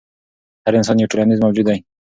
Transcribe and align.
هر 0.65 0.73
انسان 0.79 0.95
یو 0.99 1.11
ټولنیز 1.11 1.39
موجود 1.45 1.65
دی. 1.69 1.77